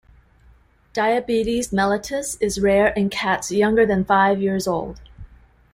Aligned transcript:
Diabetes 0.93 1.69
mellitus 1.69 2.35
is 2.41 2.59
rare 2.59 2.87
in 2.87 3.07
cats 3.11 3.51
younger 3.51 3.85
than 3.85 4.03
five 4.03 4.41
years 4.41 4.67
old. 4.67 4.99